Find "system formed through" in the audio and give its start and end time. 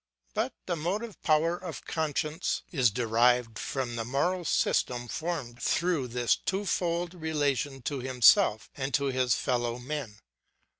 4.45-6.07